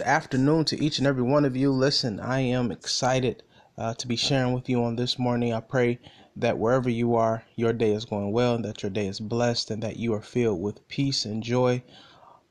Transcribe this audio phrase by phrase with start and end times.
[0.00, 1.70] Good afternoon to each and every one of you.
[1.70, 3.42] Listen, I am excited
[3.76, 5.52] uh, to be sharing with you on this morning.
[5.52, 5.98] I pray
[6.36, 9.70] that wherever you are, your day is going well, and that your day is blessed,
[9.70, 11.82] and that you are filled with peace and joy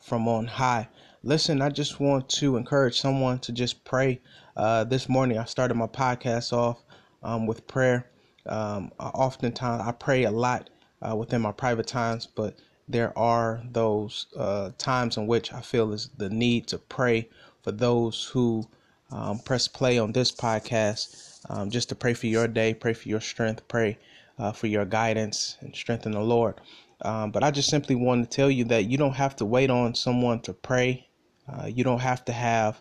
[0.00, 0.88] from on high.
[1.22, 4.20] Listen, I just want to encourage someone to just pray.
[4.56, 6.82] Uh, this morning, I started my podcast off
[7.22, 8.10] um, with prayer.
[8.46, 10.68] Um, oftentimes, I pray a lot
[11.00, 12.56] uh, within my private times, but
[12.88, 17.28] there are those uh, times in which I feel is the need to pray
[17.62, 18.66] for those who
[19.10, 23.08] um, press play on this podcast, um, just to pray for your day, pray for
[23.08, 23.98] your strength, pray
[24.38, 26.60] uh, for your guidance and strength in the Lord.
[27.02, 29.70] Um, but I just simply want to tell you that you don't have to wait
[29.70, 31.08] on someone to pray.
[31.48, 32.80] Uh, you don't have to have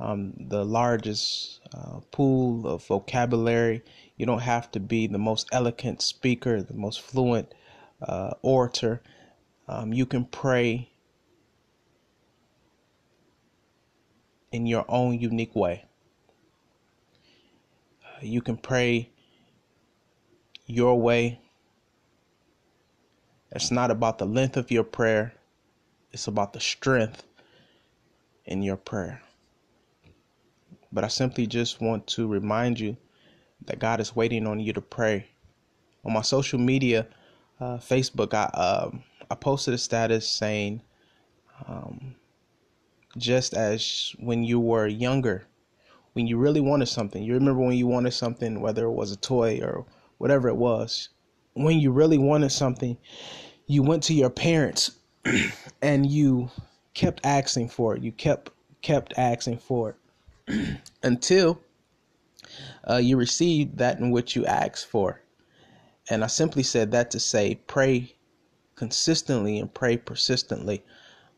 [0.00, 3.82] um, the largest uh, pool of vocabulary.
[4.16, 7.52] You don't have to be the most eloquent speaker, the most fluent
[8.02, 9.02] uh, orator.
[9.70, 10.90] Um, you can pray
[14.50, 15.84] in your own unique way.
[18.04, 19.10] Uh, you can pray
[20.66, 21.40] your way.
[23.52, 25.34] It's not about the length of your prayer,
[26.10, 27.22] it's about the strength
[28.46, 29.22] in your prayer.
[30.90, 32.96] But I simply just want to remind you
[33.66, 35.28] that God is waiting on you to pray.
[36.04, 37.06] On my social media,
[37.60, 40.82] uh, Facebook, I um, I posted a status saying,
[41.68, 42.16] um,
[43.16, 45.46] just as when you were younger,
[46.14, 49.16] when you really wanted something, you remember when you wanted something, whether it was a
[49.16, 49.86] toy or
[50.18, 51.10] whatever it was,
[51.54, 52.96] when you really wanted something,
[53.66, 54.92] you went to your parents
[55.82, 56.50] and you
[56.94, 58.02] kept asking for it.
[58.02, 58.50] You kept
[58.82, 59.96] kept asking for
[60.48, 61.60] it until
[62.88, 65.20] uh, you received that in which you asked for.
[66.08, 68.14] And I simply said that to say, pray
[68.80, 70.82] consistently and pray persistently.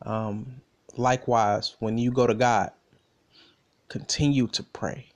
[0.03, 0.61] Um,
[0.95, 2.71] likewise, when you go to God,
[3.89, 5.09] continue to pray.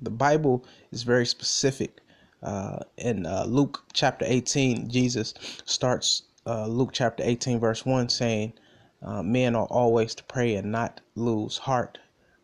[0.00, 2.00] The Bible is very specific.
[2.42, 5.34] Uh, in uh, Luke chapter 18, Jesus
[5.66, 8.54] starts uh, Luke chapter 18, verse 1, saying,
[9.02, 11.98] uh, Men are always to pray and not lose heart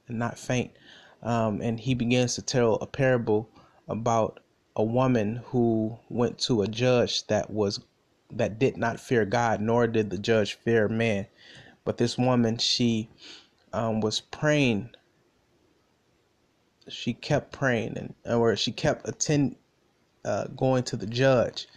[0.08, 0.72] and not faint.
[1.22, 3.48] Um, and he begins to tell a parable
[3.88, 4.40] about
[4.76, 7.80] a woman who went to a judge that was
[8.32, 11.26] that did not fear God, nor did the judge fear man.
[11.84, 13.08] But this woman, she
[13.72, 14.90] um, was praying.
[16.88, 19.56] She kept praying, and or she kept attend,
[20.24, 21.68] uh, going to the judge,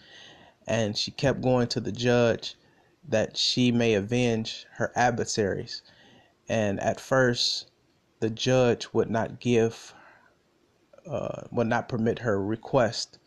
[0.68, 2.56] and she kept going to the judge
[3.08, 5.82] that she may avenge her adversaries.
[6.50, 7.70] And at first,
[8.20, 9.94] the judge would not give,
[11.06, 13.20] uh, would not permit her request.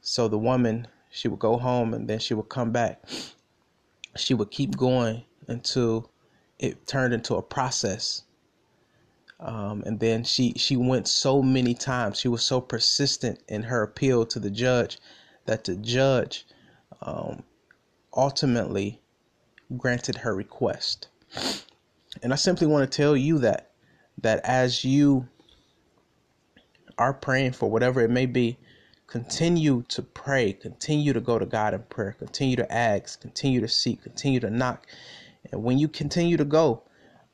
[0.00, 3.00] So the woman she would go home and then she would come back.
[4.16, 6.10] She would keep going until
[6.58, 8.24] it turned into a process.
[9.38, 12.18] Um, and then she she went so many times.
[12.18, 14.98] She was so persistent in her appeal to the judge
[15.46, 16.46] that the judge
[17.00, 17.44] um,
[18.16, 19.00] ultimately
[19.76, 21.08] granted her request.
[22.24, 23.70] And I simply want to tell you that
[24.20, 25.28] that as you
[26.98, 28.58] are praying for whatever it may be,
[29.06, 33.68] continue to pray, continue to go to God in prayer, continue to ask, continue to
[33.68, 34.86] seek, continue to knock.
[35.52, 36.82] And when you continue to go,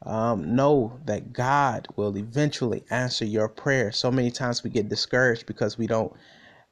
[0.04, 3.92] um, know that God will eventually answer your prayer.
[3.92, 6.12] So many times we get discouraged because we don't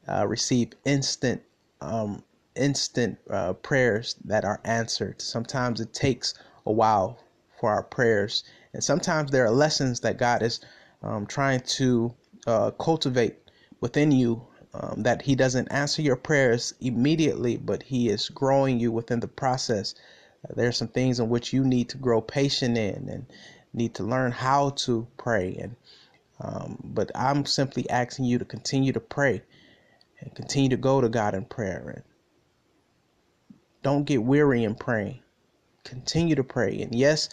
[0.09, 1.43] uh, receive instant,
[1.81, 2.23] um,
[2.57, 5.21] instant uh, prayers that are answered.
[5.21, 6.35] Sometimes it takes
[6.67, 7.19] a while
[7.61, 10.61] for our prayers, and sometimes there are lessons that God is
[11.03, 12.15] um, trying to
[12.47, 13.37] uh, cultivate
[13.81, 18.93] within you um, that He doesn't answer your prayers immediately, but He is growing you
[18.93, 19.95] within the process.
[20.45, 23.27] Uh, there are some things in which you need to grow patient in and
[23.73, 25.57] need to learn how to pray.
[25.57, 25.77] And
[26.41, 29.43] um, but I'm simply asking you to continue to pray
[30.21, 31.93] and continue to go to God in prayer.
[31.97, 32.05] And
[33.83, 35.21] don't get weary in praying.
[35.85, 36.81] Continue to pray.
[36.81, 37.29] And yes,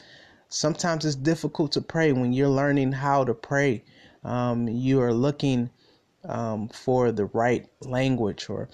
[0.50, 3.84] sometimes it's difficult to pray when you're learning how to pray.
[4.24, 5.70] Um, you are looking
[6.28, 8.70] um, for the right language or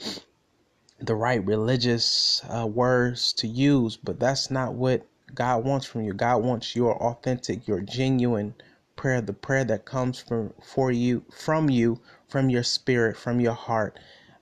[0.99, 6.13] the right religious uh, words to use, but that's not what God wants from you.
[6.13, 8.53] God wants your authentic, your genuine
[8.95, 13.53] prayer, the prayer that comes from for you, from you, from your spirit, from your
[13.53, 13.97] heart,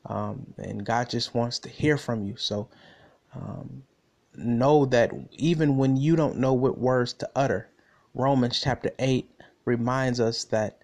[0.06, 2.36] um, and God just wants to hear from you.
[2.38, 2.68] So
[3.34, 3.84] um,
[4.36, 7.70] know that even when you don't know what words to utter,
[8.14, 9.30] Romans chapter eight
[9.66, 10.80] reminds us that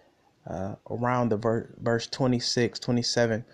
[0.46, 3.44] uh, around the ver- verse 26, 27,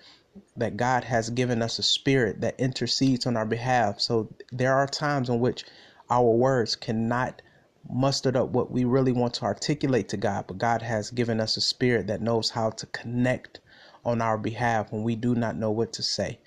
[0.57, 4.01] that God has given us a spirit that intercedes on our behalf.
[4.01, 5.65] So there are times in which
[6.11, 7.43] our words cannot
[7.91, 11.57] mustered up what we really want to articulate to God, but God has given us
[11.57, 13.61] a spirit that knows how to connect
[14.05, 16.39] on our behalf when we do not know what to say.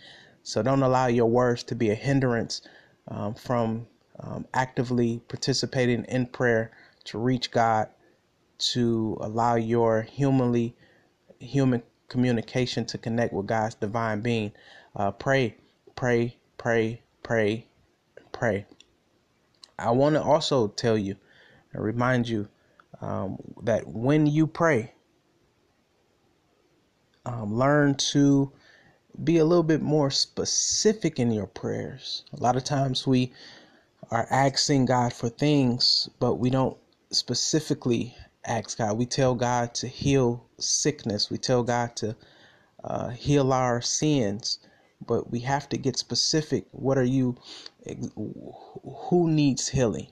[0.43, 2.61] So don't allow your words to be a hindrance
[3.07, 3.87] um, from
[4.19, 6.71] um, actively participating in prayer
[7.05, 7.89] to reach God,
[8.57, 10.75] to allow your humanly
[11.39, 14.51] human communication to connect with God's divine being.
[14.95, 15.55] Uh, pray,
[15.95, 17.67] pray, pray, pray,
[18.31, 18.65] pray.
[19.77, 21.15] I want to also tell you
[21.73, 22.47] and remind you
[23.01, 24.93] um, that when you pray,
[27.25, 28.51] um, learn to
[29.23, 32.23] be a little bit more specific in your prayers.
[32.33, 33.33] A lot of times we
[34.11, 36.77] are asking God for things, but we don't
[37.11, 38.15] specifically
[38.47, 38.97] ask God.
[38.97, 42.15] We tell God to heal sickness, we tell God to
[42.83, 44.59] uh, heal our sins,
[45.05, 46.65] but we have to get specific.
[46.71, 47.35] What are you,
[48.83, 50.07] who needs healing?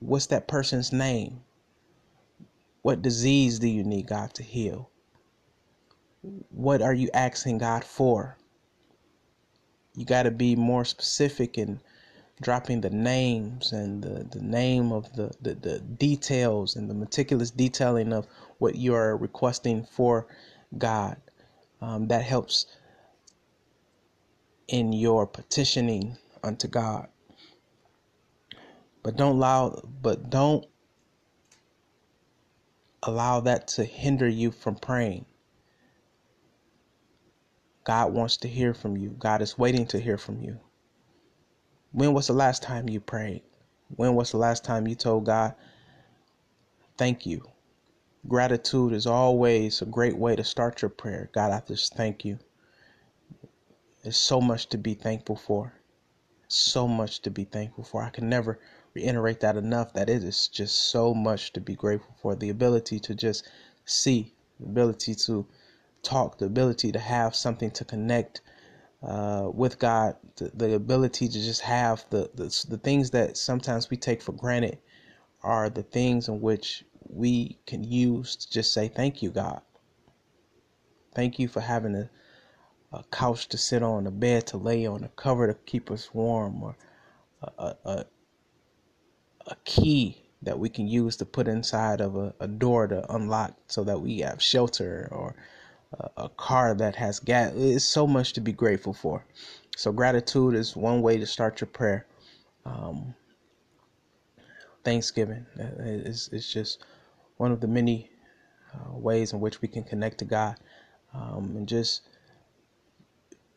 [0.00, 1.40] What's that person's name?
[2.82, 4.90] What disease do you need God to heal?
[6.50, 8.38] What are you asking God for?
[9.94, 11.80] You got to be more specific in
[12.40, 17.50] dropping the names and the, the name of the, the, the details and the meticulous
[17.50, 18.26] detailing of
[18.58, 20.26] what you are requesting for
[20.78, 21.16] God.
[21.82, 22.66] Um, that helps
[24.68, 27.08] in your petitioning unto God.
[29.02, 30.66] But don't allow but don't
[33.02, 35.24] allow that to hinder you from praying.
[37.84, 39.10] God wants to hear from you.
[39.18, 40.60] God is waiting to hear from you.
[41.92, 43.42] When was the last time you prayed?
[43.96, 45.54] When was the last time you told God,
[46.96, 47.42] thank you?
[48.28, 51.30] Gratitude is always a great way to start your prayer.
[51.32, 52.38] God, I just thank you.
[54.02, 55.74] There's so much to be thankful for.
[56.46, 58.02] So much to be thankful for.
[58.02, 58.60] I can never
[58.94, 62.36] reiterate that enough that it is just so much to be grateful for.
[62.36, 63.48] The ability to just
[63.84, 65.46] see, the ability to
[66.02, 68.42] talk, the ability to have something to connect
[69.02, 73.88] uh, with God, the, the, ability to just have the, the the things that sometimes
[73.88, 74.78] we take for granted
[75.42, 79.62] are the things in which we can use to just say thank you, God.
[81.14, 82.10] Thank you for having a,
[82.92, 86.12] a couch to sit on, a bed to lay on, a cover to keep us
[86.12, 86.76] warm, or
[87.58, 88.04] a, a,
[89.46, 93.54] a key that we can use to put inside of a, a door to unlock
[93.66, 95.34] so that we have shelter or
[96.16, 97.52] a car that has gas.
[97.56, 99.24] It's so much to be grateful for.
[99.76, 102.06] So gratitude is one way to start your prayer.
[102.64, 103.14] Um,
[104.84, 106.84] Thanksgiving is is just
[107.38, 108.10] one of the many
[108.74, 110.56] uh, ways in which we can connect to God,
[111.14, 112.02] um, and just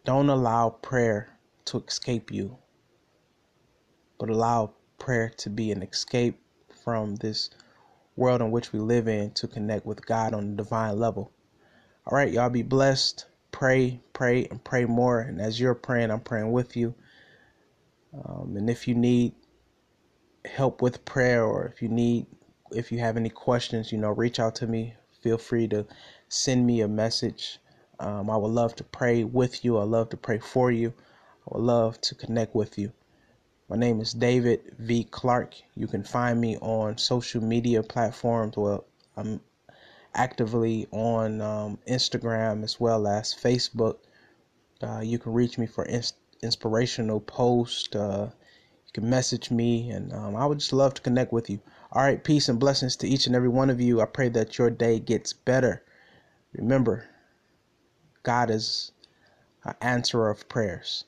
[0.05, 1.29] don't allow prayer
[1.65, 2.57] to escape you,
[4.19, 6.39] but allow prayer to be an escape
[6.83, 7.49] from this
[8.15, 11.31] world in which we live in to connect with God on a divine level.
[12.05, 13.27] All right, y'all be blessed.
[13.51, 15.21] Pray, pray, and pray more.
[15.21, 16.93] And as you're praying, I'm praying with you.
[18.13, 19.33] Um, and if you need
[20.43, 22.25] help with prayer or if you need,
[22.71, 24.95] if you have any questions, you know, reach out to me.
[25.21, 25.85] Feel free to
[26.27, 27.59] send me a message.
[27.99, 29.77] Um, I would love to pray with you.
[29.77, 30.93] I love to pray for you.
[31.47, 32.91] I would love to connect with you.
[33.69, 35.05] My name is David V.
[35.05, 35.55] Clark.
[35.75, 38.57] You can find me on social media platforms.
[38.57, 38.85] Well,
[39.15, 39.39] I'm
[40.15, 43.97] actively on um, Instagram as well as Facebook.
[44.81, 47.95] Uh, you can reach me for ins- inspirational posts.
[47.95, 48.29] Uh,
[48.85, 51.59] you can message me, and um, I would just love to connect with you.
[51.91, 54.01] All right, peace and blessings to each and every one of you.
[54.01, 55.83] I pray that your day gets better.
[56.53, 57.05] Remember,
[58.23, 58.91] God is
[59.63, 61.05] an answerer of prayers.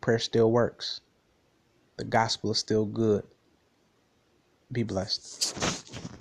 [0.00, 1.00] Prayer still works.
[1.96, 3.24] The gospel is still good.
[4.70, 6.18] Be blessed.